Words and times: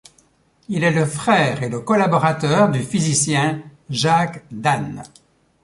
Il 0.67 0.83
est 0.83 0.89
le 0.89 1.05
frère 1.05 1.61
et 1.61 1.69
le 1.69 1.79
collaborateur 1.81 2.71
du 2.71 2.79
physicien 2.79 3.61
Jacques 3.91 4.43
Danne. 4.49 5.03